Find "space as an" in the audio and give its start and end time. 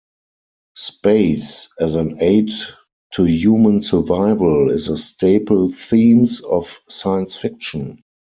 0.77-2.19